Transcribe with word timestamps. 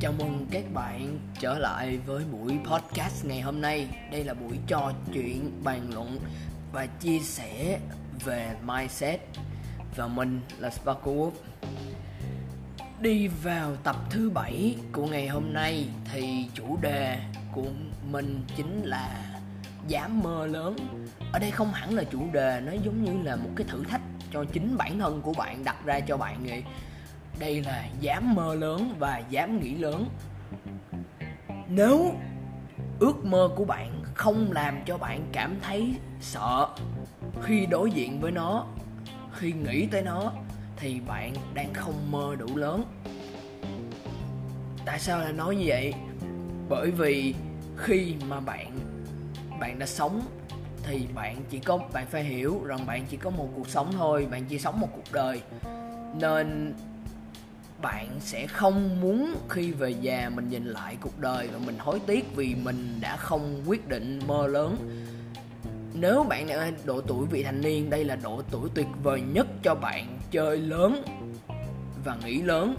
Chào 0.00 0.12
mừng 0.18 0.46
các 0.50 0.64
bạn 0.74 1.18
trở 1.40 1.58
lại 1.58 1.98
với 2.06 2.24
buổi 2.32 2.58
podcast 2.70 3.24
ngày 3.24 3.40
hôm 3.40 3.60
nay. 3.60 3.88
Đây 4.12 4.24
là 4.24 4.34
buổi 4.34 4.58
trò 4.66 4.92
chuyện, 5.12 5.50
bàn 5.64 5.90
luận 5.94 6.18
và 6.72 6.86
chia 6.86 7.18
sẻ 7.18 7.80
về 8.24 8.54
mindset. 8.66 9.20
Và 9.96 10.06
mình 10.06 10.40
là 10.58 10.70
Sparkle 10.70 11.12
Wolf. 11.12 11.30
Đi 13.00 13.28
vào 13.28 13.76
tập 13.76 13.96
thứ 14.10 14.30
bảy 14.30 14.76
của 14.92 15.06
ngày 15.06 15.28
hôm 15.28 15.52
nay 15.52 15.88
thì 16.12 16.48
chủ 16.54 16.78
đề 16.80 17.18
của 17.52 17.66
mình 18.10 18.40
chính 18.56 18.82
là 18.84 19.34
dám 19.88 20.22
mơ 20.22 20.46
lớn. 20.46 20.76
Ở 21.32 21.38
đây 21.38 21.50
không 21.50 21.72
hẳn 21.72 21.94
là 21.94 22.04
chủ 22.04 22.30
đề, 22.32 22.60
nó 22.66 22.72
giống 22.72 23.04
như 23.04 23.22
là 23.22 23.36
một 23.36 23.50
cái 23.56 23.66
thử 23.70 23.84
thách 23.84 24.00
cho 24.32 24.44
chính 24.52 24.76
bản 24.76 24.98
thân 24.98 25.22
của 25.22 25.32
bạn 25.32 25.64
đặt 25.64 25.84
ra 25.84 26.00
cho 26.00 26.16
bạn 26.16 26.44
vậy. 26.44 26.64
Đây 27.38 27.62
là 27.62 27.88
dám 28.00 28.34
mơ 28.34 28.54
lớn 28.54 28.94
và 28.98 29.22
dám 29.30 29.60
nghĩ 29.60 29.74
lớn. 29.74 30.08
Nếu 31.68 32.14
ước 33.00 33.24
mơ 33.24 33.48
của 33.56 33.64
bạn 33.64 34.02
không 34.14 34.52
làm 34.52 34.78
cho 34.86 34.98
bạn 34.98 35.28
cảm 35.32 35.60
thấy 35.60 35.94
sợ 36.20 36.68
khi 37.42 37.66
đối 37.66 37.90
diện 37.90 38.20
với 38.20 38.32
nó 38.32 38.66
khi 39.32 39.52
nghĩ 39.52 39.86
tới 39.86 40.02
nó 40.02 40.32
thì 40.76 41.00
bạn 41.00 41.32
đang 41.54 41.74
không 41.74 42.10
mơ 42.10 42.36
đủ 42.38 42.56
lớn. 42.56 42.84
Tại 44.84 44.98
sao 44.98 45.18
lại 45.18 45.32
nói 45.32 45.56
như 45.56 45.64
vậy? 45.66 45.94
Bởi 46.68 46.90
vì 46.90 47.34
khi 47.76 48.14
mà 48.28 48.40
bạn 48.40 48.78
bạn 49.60 49.78
đã 49.78 49.86
sống 49.86 50.20
thì 50.88 51.06
bạn 51.14 51.36
chỉ 51.50 51.58
có, 51.58 51.78
bạn 51.92 52.06
phải 52.06 52.24
hiểu 52.24 52.64
rằng 52.64 52.86
bạn 52.86 53.04
chỉ 53.10 53.16
có 53.16 53.30
một 53.30 53.48
cuộc 53.56 53.68
sống 53.68 53.92
thôi, 53.92 54.26
bạn 54.30 54.44
chỉ 54.48 54.58
sống 54.58 54.80
một 54.80 54.88
cuộc 54.94 55.12
đời. 55.12 55.42
Nên 56.20 56.74
bạn 57.82 58.08
sẽ 58.20 58.46
không 58.46 59.00
muốn 59.00 59.34
khi 59.48 59.72
về 59.72 59.90
già 59.90 60.30
mình 60.34 60.48
nhìn 60.48 60.64
lại 60.64 60.96
cuộc 61.00 61.20
đời 61.20 61.48
và 61.52 61.58
mình 61.66 61.76
hối 61.78 62.00
tiếc 62.06 62.36
vì 62.36 62.54
mình 62.54 62.98
đã 63.00 63.16
không 63.16 63.62
quyết 63.66 63.88
định 63.88 64.20
mơ 64.26 64.46
lớn. 64.46 64.76
Nếu 65.94 66.24
bạn 66.28 66.48
ở 66.48 66.70
độ 66.84 67.00
tuổi 67.00 67.26
vị 67.30 67.42
thành 67.42 67.60
niên, 67.60 67.90
đây 67.90 68.04
là 68.04 68.16
độ 68.16 68.42
tuổi 68.50 68.70
tuyệt 68.74 68.86
vời 69.02 69.20
nhất 69.20 69.46
cho 69.62 69.74
bạn 69.74 70.18
chơi 70.30 70.56
lớn 70.56 71.02
và 72.04 72.16
nghĩ 72.24 72.42
lớn. 72.42 72.76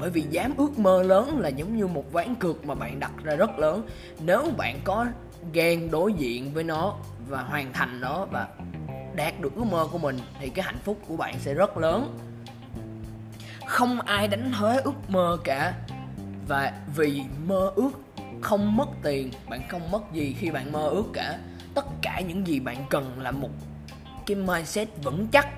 Bởi 0.00 0.10
vì 0.10 0.24
dám 0.30 0.54
ước 0.56 0.78
mơ 0.78 1.02
lớn 1.02 1.40
là 1.40 1.48
giống 1.48 1.76
như 1.76 1.86
một 1.86 2.12
ván 2.12 2.34
cược 2.34 2.64
mà 2.64 2.74
bạn 2.74 3.00
đặt 3.00 3.12
ra 3.24 3.36
rất 3.36 3.58
lớn. 3.58 3.82
Nếu 4.24 4.50
bạn 4.56 4.80
có 4.84 5.06
ghen 5.52 5.90
đối 5.90 6.12
diện 6.12 6.54
với 6.54 6.64
nó 6.64 6.94
và 7.28 7.42
hoàn 7.42 7.72
thành 7.72 8.00
nó 8.00 8.26
và 8.30 8.48
đạt 9.14 9.40
được 9.40 9.54
ước 9.54 9.64
mơ 9.64 9.86
của 9.92 9.98
mình, 9.98 10.18
thì 10.40 10.48
cái 10.48 10.64
hạnh 10.64 10.78
phúc 10.84 10.98
của 11.08 11.16
bạn 11.16 11.34
sẽ 11.40 11.54
rất 11.54 11.76
lớn. 11.76 12.18
Không 13.66 14.00
ai 14.00 14.28
đánh 14.28 14.52
thuế 14.58 14.76
ước 14.76 15.10
mơ 15.10 15.38
cả. 15.44 15.74
Và 16.48 16.72
vì 16.96 17.22
mơ 17.46 17.72
ước 17.74 17.90
không 18.40 18.76
mất 18.76 18.88
tiền, 19.02 19.30
bạn 19.48 19.60
không 19.68 19.90
mất 19.90 20.12
gì 20.12 20.36
khi 20.38 20.50
bạn 20.50 20.72
mơ 20.72 20.88
ước 20.88 21.04
cả. 21.12 21.38
Tất 21.74 21.86
cả 22.02 22.20
những 22.20 22.46
gì 22.46 22.60
bạn 22.60 22.76
cần 22.90 23.20
là 23.20 23.30
một 23.30 23.50
cái 24.26 24.36
mindset 24.36 24.88
vững 25.02 25.26
chắc 25.32 25.48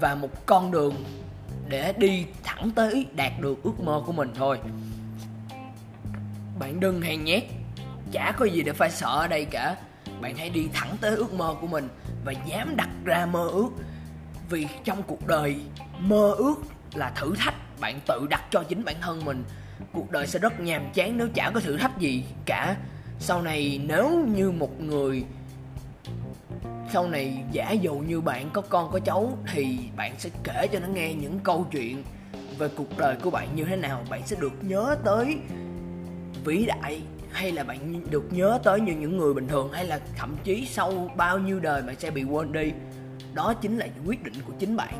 và 0.00 0.14
một 0.14 0.46
con 0.46 0.70
đường 0.70 0.94
để 1.68 1.92
đi 1.92 2.26
thẳng 2.42 2.70
tới 2.74 3.06
đạt 3.12 3.32
được 3.40 3.62
ước 3.62 3.80
mơ 3.80 4.02
của 4.06 4.12
mình 4.12 4.32
thôi. 4.34 4.58
Bạn 6.58 6.80
đừng 6.80 7.02
hèn 7.02 7.24
nhát 7.24 7.42
chả 8.12 8.32
có 8.38 8.44
gì 8.44 8.62
để 8.62 8.72
phải 8.72 8.90
sợ 8.90 9.06
ở 9.06 9.28
đây 9.28 9.44
cả. 9.44 9.76
Bạn 10.20 10.36
hãy 10.36 10.50
đi 10.50 10.68
thẳng 10.72 10.96
tới 11.00 11.16
ước 11.16 11.34
mơ 11.34 11.54
của 11.60 11.66
mình 11.66 11.88
và 12.24 12.32
dám 12.46 12.76
đặt 12.76 12.88
ra 13.04 13.26
mơ 13.26 13.48
ước. 13.48 13.68
Vì 14.50 14.66
trong 14.84 15.02
cuộc 15.02 15.26
đời, 15.26 15.56
mơ 15.98 16.34
ước 16.38 16.54
là 16.94 17.10
thử 17.10 17.34
thách. 17.38 17.54
Bạn 17.80 18.00
tự 18.06 18.26
đặt 18.30 18.42
cho 18.50 18.62
chính 18.62 18.84
bản 18.84 18.96
thân 19.00 19.24
mình. 19.24 19.44
Cuộc 19.92 20.10
đời 20.10 20.26
sẽ 20.26 20.38
rất 20.38 20.60
nhàm 20.60 20.82
chán 20.94 21.18
nếu 21.18 21.28
chả 21.34 21.50
có 21.54 21.60
thử 21.60 21.76
thách 21.76 21.98
gì 21.98 22.24
cả. 22.46 22.76
Sau 23.18 23.42
này 23.42 23.80
nếu 23.86 24.24
như 24.28 24.50
một 24.50 24.80
người, 24.80 25.24
sau 26.92 27.08
này 27.08 27.44
giả 27.52 27.70
dụ 27.70 27.94
như 27.94 28.20
bạn 28.20 28.50
có 28.52 28.62
con, 28.68 28.90
có 28.92 29.00
cháu 29.04 29.38
thì 29.52 29.78
bạn 29.96 30.14
sẽ 30.18 30.30
kể 30.44 30.66
cho 30.72 30.78
nó 30.78 30.86
nghe 30.86 31.14
những 31.14 31.40
câu 31.40 31.66
chuyện 31.72 32.04
về 32.58 32.68
cuộc 32.76 32.98
đời 32.98 33.16
của 33.22 33.30
bạn 33.30 33.56
như 33.56 33.64
thế 33.64 33.76
nào. 33.76 34.04
Bạn 34.10 34.22
sẽ 34.26 34.36
được 34.40 34.52
nhớ 34.60 34.96
tới 35.04 35.36
vĩ 36.44 36.66
đại 36.66 37.00
hay 37.32 37.52
là 37.52 37.64
bạn 37.64 38.10
được 38.10 38.32
nhớ 38.32 38.58
tới 38.62 38.80
như 38.80 38.92
những 38.92 39.16
người 39.16 39.34
bình 39.34 39.48
thường? 39.48 39.72
Hay 39.72 39.86
là 39.86 40.00
thậm 40.16 40.36
chí 40.44 40.66
sau 40.66 41.10
bao 41.16 41.38
nhiêu 41.38 41.60
đời 41.60 41.82
bạn 41.82 41.96
sẽ 41.98 42.10
bị 42.10 42.24
quên 42.24 42.52
đi? 42.52 42.72
Đó 43.34 43.54
chính 43.54 43.78
là 43.78 43.86
quyết 44.06 44.24
định 44.24 44.34
của 44.46 44.52
chính 44.58 44.76
bạn. 44.76 44.94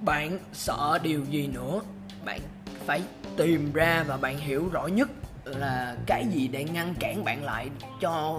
Bạn 0.00 0.38
sợ 0.52 0.98
điều 1.02 1.24
gì 1.24 1.46
nữa? 1.46 1.80
Bạn 2.24 2.40
phải 2.86 3.02
tìm 3.36 3.72
ra 3.72 4.04
và 4.08 4.16
bạn 4.16 4.38
hiểu 4.38 4.68
rõ 4.72 4.86
nhất 4.86 5.08
là 5.44 5.96
cái 6.06 6.26
gì 6.32 6.48
để 6.48 6.64
ngăn 6.64 6.94
cản 7.00 7.24
bạn 7.24 7.44
lại 7.44 7.68
cho, 8.00 8.38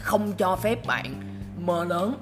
không 0.00 0.32
cho 0.32 0.56
phép 0.56 0.86
bạn 0.86 1.14
mơ 1.60 1.84
lớn. 1.84 2.14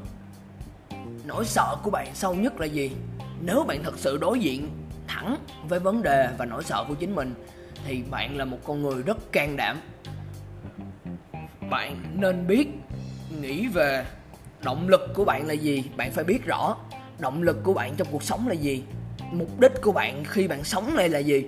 Nỗi 1.24 1.44
sợ 1.44 1.76
của 1.82 1.90
bạn 1.90 2.14
sâu 2.14 2.34
nhất 2.34 2.60
là 2.60 2.66
gì? 2.66 2.92
Nếu 3.40 3.64
bạn 3.68 3.82
thật 3.84 3.94
sự 3.98 4.18
đối 4.18 4.40
diện 4.40 4.68
thẳng 5.06 5.36
với 5.68 5.78
vấn 5.78 6.02
đề 6.02 6.28
và 6.38 6.44
nỗi 6.44 6.64
sợ 6.64 6.84
của 6.88 6.94
chính 6.94 7.14
mình 7.14 7.34
thì 7.84 8.02
bạn 8.10 8.36
là 8.36 8.44
một 8.44 8.58
con 8.64 8.82
người 8.82 9.02
rất 9.02 9.32
can 9.32 9.56
đảm. 9.56 9.80
Bạn 11.70 12.02
nên 12.14 12.46
biết, 12.46 12.68
nghĩ 13.40 13.66
về 13.66 14.04
động 14.64 14.88
lực 14.88 15.00
của 15.14 15.24
bạn 15.24 15.46
là 15.46 15.54
gì, 15.54 15.84
bạn 15.96 16.12
phải 16.12 16.24
biết 16.24 16.44
rõ 16.44 16.76
động 17.18 17.42
lực 17.42 17.56
của 17.62 17.74
bạn 17.74 17.94
trong 17.96 18.08
cuộc 18.10 18.22
sống 18.22 18.48
là 18.48 18.54
gì, 18.54 18.82
mục 19.32 19.60
đích 19.60 19.72
của 19.82 19.92
bạn 19.92 20.24
khi 20.24 20.48
bạn 20.48 20.64
sống 20.64 20.96
này 20.96 21.08
là 21.08 21.18
gì. 21.18 21.44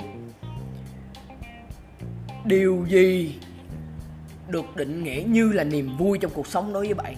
Điều 2.44 2.86
gì 2.88 3.38
được 4.48 4.76
định 4.76 5.04
nghĩa 5.04 5.22
như 5.26 5.52
là 5.52 5.64
niềm 5.64 5.96
vui 5.96 6.18
trong 6.18 6.30
cuộc 6.34 6.46
sống 6.46 6.72
đối 6.72 6.84
với 6.84 6.94
bạn? 6.94 7.16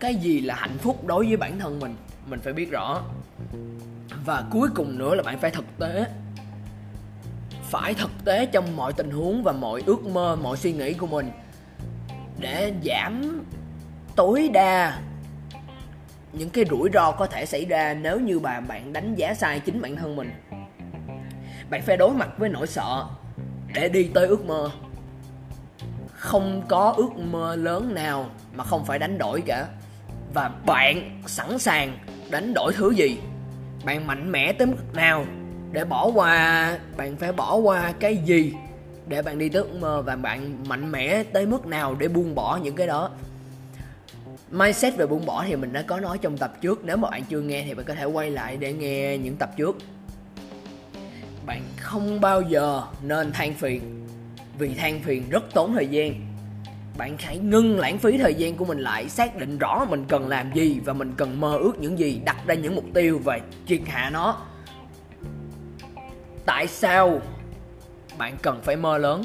Cái 0.00 0.14
gì 0.14 0.40
là 0.40 0.54
hạnh 0.54 0.78
phúc 0.78 1.04
đối 1.06 1.26
với 1.26 1.36
bản 1.36 1.58
thân 1.58 1.80
mình? 1.80 1.96
Mình 2.26 2.40
phải 2.40 2.52
biết 2.52 2.70
rõ. 2.70 3.02
Và 4.24 4.44
cuối 4.50 4.68
cùng 4.74 4.98
nữa 4.98 5.14
là 5.14 5.22
bạn 5.22 5.38
phải 5.38 5.50
thực 5.50 5.64
tế 5.78 6.06
phải 7.72 7.94
thực 7.94 8.10
tế 8.24 8.46
trong 8.46 8.76
mọi 8.76 8.92
tình 8.92 9.10
huống 9.10 9.42
và 9.42 9.52
mọi 9.52 9.82
ước 9.86 10.04
mơ, 10.04 10.36
mọi 10.42 10.56
suy 10.56 10.72
nghĩ 10.72 10.92
của 10.92 11.06
mình. 11.06 11.30
Để 12.38 12.72
giảm 12.84 13.42
tối 14.16 14.50
đa 14.52 14.98
những 16.32 16.50
cái 16.50 16.64
rủi 16.70 16.90
ro 16.92 17.10
có 17.10 17.26
thể 17.26 17.46
xảy 17.46 17.64
ra 17.64 17.94
nếu 17.94 18.20
như 18.20 18.38
bà, 18.38 18.60
bạn 18.60 18.92
đánh 18.92 19.14
giá 19.14 19.34
sai 19.34 19.60
chính 19.60 19.82
bản 19.82 19.96
thân 19.96 20.16
mình. 20.16 20.30
Bạn 21.70 21.82
phải 21.82 21.96
đối 21.96 22.10
mặt 22.10 22.28
với 22.38 22.48
nỗi 22.48 22.66
sợ 22.66 23.06
để 23.74 23.88
đi 23.88 24.10
tới 24.14 24.26
ước 24.26 24.44
mơ. 24.44 24.70
Không 26.12 26.62
có 26.68 26.94
ước 26.96 27.10
mơ 27.30 27.56
lớn 27.56 27.94
nào 27.94 28.26
mà 28.54 28.64
không 28.64 28.84
phải 28.84 28.98
đánh 28.98 29.18
đổi 29.18 29.40
cả. 29.46 29.66
Và 30.34 30.50
bạn 30.66 31.22
sẵn 31.26 31.58
sàng 31.58 31.98
đánh 32.30 32.54
đổi 32.54 32.72
thứ 32.72 32.90
gì? 32.90 33.18
Bạn 33.84 34.06
mạnh 34.06 34.32
mẽ 34.32 34.52
tới 34.52 34.66
mức 34.66 34.94
nào? 34.94 35.24
Để 35.72 35.84
bỏ 35.84 36.06
qua, 36.14 36.78
bạn 36.96 37.16
phải 37.16 37.32
bỏ 37.32 37.56
qua 37.56 37.92
cái 38.00 38.16
gì 38.16 38.52
để 39.06 39.22
bạn 39.22 39.38
đi 39.38 39.48
tới 39.48 39.62
ước 39.62 39.80
mơ 39.80 40.02
và 40.02 40.16
bạn 40.16 40.64
mạnh 40.68 40.92
mẽ 40.92 41.22
tới 41.22 41.46
mức 41.46 41.66
nào 41.66 41.94
để 41.94 42.08
buông 42.08 42.34
bỏ 42.34 42.58
những 42.62 42.76
cái 42.76 42.86
đó? 42.86 43.10
Mindset 44.50 44.96
về 44.96 45.06
buông 45.06 45.26
bỏ 45.26 45.44
thì 45.48 45.56
mình 45.56 45.72
đã 45.72 45.82
có 45.82 46.00
nói 46.00 46.18
trong 46.18 46.38
tập 46.38 46.52
trước. 46.60 46.84
Nếu 46.84 46.96
mà 46.96 47.10
bạn 47.10 47.22
chưa 47.24 47.40
nghe 47.40 47.64
thì 47.66 47.74
bạn 47.74 47.86
có 47.86 47.94
thể 47.94 48.04
quay 48.04 48.30
lại 48.30 48.56
để 48.56 48.72
nghe 48.72 49.18
những 49.18 49.36
tập 49.36 49.50
trước. 49.56 49.76
Bạn 51.46 51.62
không 51.76 52.20
bao 52.20 52.42
giờ 52.42 52.82
nên 53.02 53.32
than 53.32 53.54
phiền, 53.54 54.06
vì 54.58 54.74
than 54.74 55.00
phiền 55.02 55.22
rất 55.30 55.42
tốn 55.54 55.74
thời 55.74 55.86
gian. 55.86 56.14
Bạn 56.98 57.16
hãy 57.18 57.38
ngưng 57.38 57.78
lãng 57.78 57.98
phí 57.98 58.18
thời 58.18 58.34
gian 58.34 58.56
của 58.56 58.64
mình 58.64 58.78
lại, 58.78 59.08
xác 59.08 59.36
định 59.36 59.58
rõ 59.58 59.86
mình 59.90 60.04
cần 60.08 60.28
làm 60.28 60.52
gì 60.54 60.80
và 60.84 60.92
mình 60.92 61.12
cần 61.16 61.40
mơ 61.40 61.56
ước 61.56 61.72
những 61.80 61.98
gì, 61.98 62.20
đặt 62.24 62.36
ra 62.46 62.54
những 62.54 62.74
mục 62.74 62.84
tiêu 62.94 63.20
và 63.24 63.38
triệt 63.66 63.80
hạ 63.86 64.10
nó 64.10 64.46
tại 66.46 66.66
sao 66.66 67.20
bạn 68.18 68.36
cần 68.42 68.60
phải 68.62 68.76
mơ 68.76 68.98
lớn? 68.98 69.24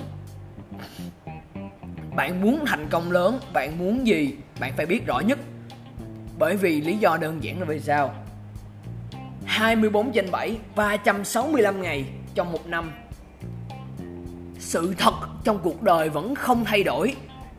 Bạn 2.16 2.42
muốn 2.42 2.66
thành 2.66 2.88
công 2.90 3.12
lớn, 3.12 3.40
bạn 3.54 3.78
muốn 3.78 4.08
gì, 4.08 4.36
bạn 4.60 4.74
phải 4.78 4.86
biết 4.86 5.06
rõ 5.06 5.20
nhất. 5.20 5.40
Bởi 6.38 6.58
vì 6.58 6.82
lý 6.82 6.98
do 6.98 7.18
đơn 7.18 7.44
giản 7.44 7.60
là 7.60 7.66
vì 7.66 7.80
sao? 7.80 8.14
24 9.46 10.12
trên 10.12 10.32
7 10.32 10.58
365 10.76 11.82
ngày 11.82 12.06
trong 12.36 12.52
một 12.52 12.68
năm. 12.68 12.92
Sự 14.60 14.94
thật 14.98 15.14
trong 15.44 15.60
cuộc 15.64 15.82
đời 15.82 16.10
vẫn 16.10 16.36
không 16.36 16.66
thay 16.66 16.84
đổi 16.84 17.16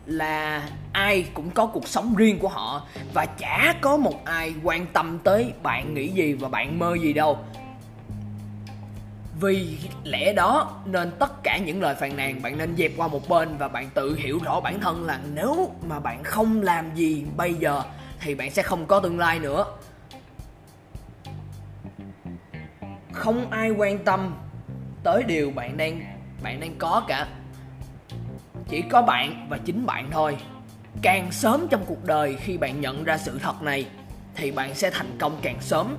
là 0.06 0.68
ai 0.92 1.26
cũng 1.34 1.50
có 1.50 1.66
cuộc 1.66 1.88
sống 1.88 2.14
riêng 2.16 2.38
của 2.38 2.48
họ 2.48 2.86
và 3.14 3.26
chả 3.26 3.74
có 3.80 3.96
một 3.96 4.24
ai 4.24 4.54
quan 4.62 4.86
tâm 4.86 5.18
tới 5.24 5.52
bạn 5.62 5.94
nghĩ 5.94 6.08
gì 6.08 6.32
và 6.32 6.48
bạn 6.48 6.78
mơ 6.78 6.96
gì 7.02 7.12
đâu 7.12 7.38
vì 9.40 9.78
lẽ 10.04 10.32
đó 10.32 10.80
nên 10.84 11.10
tất 11.18 11.42
cả 11.42 11.58
những 11.58 11.82
lời 11.82 11.94
phàn 11.94 12.16
nàn 12.16 12.42
bạn 12.42 12.58
nên 12.58 12.76
dẹp 12.76 12.92
qua 12.96 13.08
một 13.08 13.28
bên 13.28 13.56
và 13.58 13.68
bạn 13.68 13.90
tự 13.94 14.14
hiểu 14.14 14.40
rõ 14.44 14.60
bản 14.60 14.80
thân 14.80 15.04
là 15.04 15.20
nếu 15.34 15.70
mà 15.88 16.00
bạn 16.00 16.24
không 16.24 16.62
làm 16.62 16.94
gì 16.94 17.24
bây 17.36 17.54
giờ 17.54 17.82
thì 18.20 18.34
bạn 18.34 18.50
sẽ 18.50 18.62
không 18.62 18.86
có 18.86 19.00
tương 19.00 19.18
lai 19.18 19.38
nữa. 19.38 19.64
Không 23.12 23.50
ai 23.50 23.70
quan 23.70 24.04
tâm 24.04 24.34
tới 25.02 25.22
điều 25.22 25.50
bạn 25.50 25.76
đang 25.76 26.00
bạn 26.42 26.60
đang 26.60 26.74
có 26.78 27.04
cả. 27.08 27.28
Chỉ 28.68 28.82
có 28.90 29.02
bạn 29.02 29.46
và 29.50 29.58
chính 29.58 29.86
bạn 29.86 30.10
thôi. 30.10 30.36
Càng 31.02 31.32
sớm 31.32 31.66
trong 31.70 31.84
cuộc 31.86 32.04
đời 32.04 32.36
khi 32.40 32.56
bạn 32.58 32.80
nhận 32.80 33.04
ra 33.04 33.18
sự 33.18 33.38
thật 33.42 33.62
này 33.62 33.86
thì 34.34 34.50
bạn 34.50 34.74
sẽ 34.74 34.90
thành 34.90 35.16
công 35.18 35.38
càng 35.42 35.60
sớm. 35.60 35.96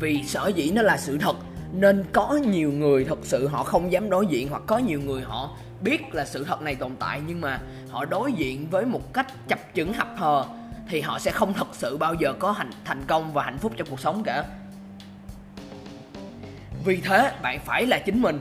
Vì 0.00 0.22
sở 0.24 0.52
dĩ 0.54 0.70
nó 0.70 0.82
là 0.82 0.96
sự 0.96 1.18
thật 1.18 1.36
nên 1.72 2.04
có 2.12 2.38
nhiều 2.46 2.72
người 2.72 3.04
thật 3.04 3.18
sự 3.22 3.48
họ 3.48 3.64
không 3.64 3.92
dám 3.92 4.10
đối 4.10 4.26
diện, 4.26 4.48
hoặc 4.48 4.62
có 4.66 4.78
nhiều 4.78 5.00
người 5.00 5.22
họ 5.22 5.56
biết 5.80 6.14
là 6.14 6.24
sự 6.24 6.44
thật 6.44 6.62
này 6.62 6.74
tồn 6.74 6.96
tại, 6.98 7.20
nhưng 7.26 7.40
mà 7.40 7.60
họ 7.90 8.04
đối 8.04 8.32
diện 8.32 8.66
với 8.70 8.84
một 8.84 9.14
cách 9.14 9.48
chập 9.48 9.58
chững, 9.74 9.92
hập 9.92 10.08
hờ, 10.16 10.44
thì 10.88 11.00
họ 11.00 11.18
sẽ 11.18 11.30
không 11.30 11.54
thật 11.54 11.68
sự 11.72 11.96
bao 11.96 12.14
giờ 12.14 12.32
có 12.38 12.52
hành, 12.52 12.70
thành 12.84 13.02
công 13.06 13.32
và 13.32 13.42
hạnh 13.42 13.58
phúc 13.58 13.72
trong 13.76 13.88
cuộc 13.90 14.00
sống 14.00 14.22
cả. 14.22 14.44
Vì 16.84 17.00
thế, 17.00 17.32
bạn 17.42 17.60
phải 17.64 17.86
là 17.86 17.98
chính 17.98 18.22
mình. 18.22 18.38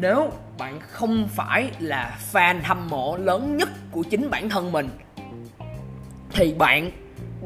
Nếu 0.00 0.30
bạn 0.58 0.80
không 0.80 1.28
phải 1.28 1.70
là 1.78 2.18
fan 2.32 2.60
hâm 2.64 2.88
mộ 2.90 3.16
lớn 3.16 3.56
nhất 3.56 3.68
của 3.90 4.02
chính 4.02 4.30
bản 4.30 4.48
thân 4.48 4.72
mình, 4.72 4.88
thì 6.32 6.54
bạn 6.54 6.90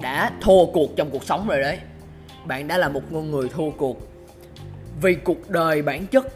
đã 0.01 0.33
thua 0.41 0.67
cuộc 0.67 0.97
trong 0.97 1.11
cuộc 1.11 1.25
sống 1.25 1.49
rồi 1.49 1.61
đấy 1.61 1.79
bạn 2.47 2.69
đã 2.69 2.79
là 2.79 2.89
một 2.89 3.03
con 3.13 3.31
người 3.31 3.49
thua 3.49 3.71
cuộc. 3.71 3.99
Vì 5.03 5.15
cuộc 5.15 5.51
đời 5.51 5.83
bản 5.83 6.07
chất 6.07 6.27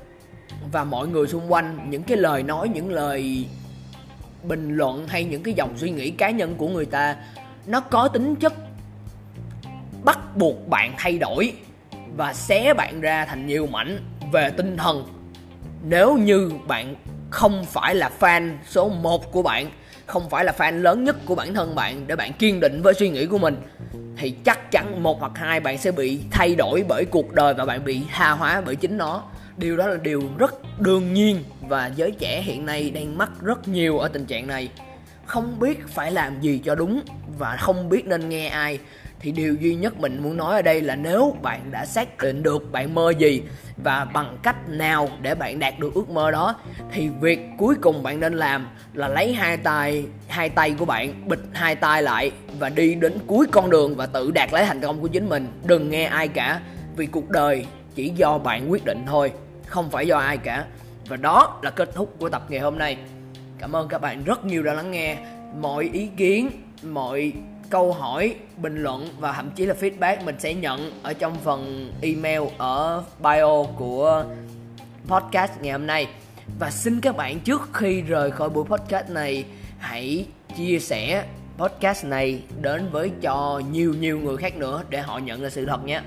và 0.73 0.85
mọi 0.85 1.09
người 1.09 1.27
xung 1.27 1.53
quanh, 1.53 1.91
những 1.91 2.03
cái 2.03 2.17
lời 2.17 2.43
nói, 2.43 2.69
những 2.69 2.91
lời 2.91 3.47
bình 4.43 4.77
luận 4.77 5.07
hay 5.09 5.25
những 5.25 5.43
cái 5.43 5.55
dòng 5.55 5.79
suy 5.79 5.91
nghĩ 5.91 6.11
cá 6.11 6.31
nhân 6.31 6.55
của 6.55 6.69
người 6.69 6.87
ta, 6.87 7.17
nó 7.67 7.81
có 7.81 8.09
tính 8.09 8.37
chất 8.37 8.53
bắt 10.05 10.37
buộc 10.37 10.69
bạn 10.69 10.95
thay 10.99 11.19
đổi 11.19 11.53
và 12.17 12.35
xé 12.35 12.75
bạn 12.75 13.01
ra 13.01 13.25
thành 13.25 13.47
nhiều 13.47 13.67
mảnh 13.67 13.99
về 14.33 14.51
tinh 14.51 14.77
thần. 14.77 15.05
Nếu 15.85 16.17
như 16.17 16.51
bạn 16.67 16.95
không 17.31 17.65
phải 17.65 17.95
là 17.95 18.11
fan 18.21 18.57
số 18.69 18.89
1 18.89 19.33
của 19.33 19.43
bạn, 19.43 19.71
không 20.07 20.31
phải 20.31 20.45
là 20.45 20.53
fan 20.59 20.83
lớn 20.83 21.05
nhất 21.05 21.17
của 21.27 21.35
bản 21.35 21.55
thân 21.55 21.75
bạn 21.75 22.07
để 22.07 22.17
bạn 22.17 22.33
kiên 22.33 22.61
định 22.61 22.83
với 22.83 22.95
suy 22.95 23.09
nghĩ 23.09 23.27
của 23.27 23.39
mình 23.39 23.57
thì 24.17 24.31
chắc 24.31 24.71
chắn 24.71 25.03
một 25.03 25.21
hoặc 25.21 25.33
hai 25.35 25.61
bạn 25.61 25.79
sẽ 25.79 25.93
bị 25.93 26.21
thay 26.31 26.55
đổi 26.55 26.85
bởi 26.89 27.05
cuộc 27.05 27.33
đời 27.33 27.55
và 27.55 27.65
bạn 27.65 27.85
bị 27.85 28.01
tha 28.13 28.31
hóa 28.31 28.63
bởi 28.67 28.77
chính 28.77 28.99
nó. 28.99 29.23
Điều 29.57 29.77
đó 29.77 29.87
là 29.87 29.97
điều 29.97 30.23
rất 30.39 30.55
đương 30.81 31.15
nhiên 31.15 31.45
và 31.69 31.91
giới 31.97 32.11
trẻ 32.11 32.43
hiện 32.43 32.67
nay 32.67 32.91
đang 32.91 33.19
mắc 33.19 33.31
rất 33.43 33.69
nhiều 33.69 33.99
ở 33.99 34.09
tình 34.09 34.27
trạng 34.27 34.47
này. 34.47 34.69
Không 35.27 35.59
biết 35.61 35.89
phải 35.89 36.11
làm 36.11 36.41
gì 36.41 36.61
cho 36.65 36.75
đúng 36.75 37.01
và 37.39 37.57
không 37.57 37.89
biết 37.89 38.07
nên 38.07 38.29
nghe 38.29 38.49
ai 38.49 38.79
thì 39.21 39.33
điều 39.33 39.55
duy 39.55 39.75
nhất 39.75 40.01
mình 40.01 40.23
muốn 40.23 40.37
nói 40.37 40.55
ở 40.55 40.63
đây 40.63 40.81
là 40.81 40.97
nếu 40.97 41.37
bạn 41.43 41.61
đã 41.71 41.87
xác 41.87 42.19
định 42.19 42.43
được 42.43 42.73
bạn 42.73 42.95
mơ 42.95 43.13
gì 43.19 43.43
và 43.77 44.05
bằng 44.05 44.39
cách 44.43 44.69
nào 44.69 45.09
để 45.23 45.35
bạn 45.35 45.59
đạt 45.59 45.79
được 45.79 45.95
ước 45.95 46.11
mơ 46.11 46.31
đó, 46.31 46.57
thì 46.93 47.09
việc 47.21 47.41
cuối 47.59 47.75
cùng 47.81 48.03
bạn 48.03 48.21
nên 48.21 48.35
làm 48.35 48.69
là 48.95 49.09
lấy 49.09 49.33
hai 49.33 49.57
tay 49.57 50.05
hai 50.29 50.49
tay 50.49 50.75
của 50.79 50.85
bạn 50.85 51.29
bịt 51.29 51.39
hai 51.53 51.75
tay 51.75 52.03
lại 52.03 52.33
và 52.59 52.69
đi 52.69 52.95
đến 52.95 53.19
cuối 53.27 53.47
con 53.53 53.71
đường 53.71 53.97
và 53.97 54.07
tự 54.07 54.31
đạt 54.31 54.53
lấy 54.53 54.65
thành 54.65 54.81
công 54.81 55.01
của 55.01 55.09
chính 55.09 55.29
mình. 55.29 55.47
Đừng 55.65 55.91
nghe 55.91 56.05
ai 56.05 56.29
cả, 56.29 56.61
vì 56.97 57.07
cuộc 57.07 57.31
đời 57.31 57.67
chỉ 57.95 58.09
do 58.09 58.39
bạn 58.39 58.71
quyết 58.71 58.85
định 58.85 59.05
thôi, 59.07 59.33
không 59.67 59.91
phải 59.91 60.07
do 60.07 60.19
ai 60.19 60.37
cả. 60.37 60.65
Và 61.09 61.17
đó 61.17 61.61
là 61.63 61.71
kết 61.71 61.95
thúc 61.95 62.15
của 62.19 62.29
tập 62.29 62.47
ngày 62.49 62.61
hôm 62.61 62.79
nay. 62.79 62.97
Cảm 63.59 63.77
ơn 63.77 63.89
các 63.89 64.01
bạn 64.01 64.25
rất 64.25 64.45
nhiều 64.45 64.63
đã 64.63 64.73
lắng 64.73 64.91
nghe 64.91 65.17
mọi 65.61 65.91
ý 65.93 66.09
kiến, 66.17 66.51
mọi 66.83 67.33
câu 67.75 67.93
hỏi, 67.93 68.35
bình 68.57 68.83
luận 68.83 69.09
và 69.19 69.33
thậm 69.33 69.51
chí 69.51 69.67
là 69.67 69.75
feedback 69.81 70.25
mình 70.25 70.35
sẽ 70.39 70.55
nhận 70.55 70.93
ở 71.03 71.13
trong 71.13 71.37
phần 71.45 71.93
email 72.03 72.43
ở 72.59 73.03
bio 73.19 73.63
của 73.77 74.25
podcast 75.07 75.53
ngày 75.61 75.73
hôm 75.73 75.87
nay. 75.87 76.09
Và 76.59 76.71
xin 76.71 77.01
các 77.01 77.17
bạn 77.17 77.41
trước 77.41 77.71
khi 77.73 78.01
rời 78.01 78.31
khỏi 78.31 78.49
buổi 78.49 78.65
podcast 78.65 79.11
này, 79.11 79.45
hãy 79.79 80.27
chia 80.57 80.79
sẻ 80.79 81.25
podcast 81.59 82.05
này 82.05 82.43
đến 82.61 82.89
với 82.93 83.11
cho 83.21 83.63
nhiều 83.71 83.95
nhiều 83.95 84.19
người 84.19 84.37
khác 84.37 84.57
nữa 84.57 84.83
để 84.89 85.01
họ 85.01 85.19
nhận 85.19 85.43
ra 85.43 85.51
sự 85.51 85.67
thật 85.67 85.85
nhé. 85.85 86.01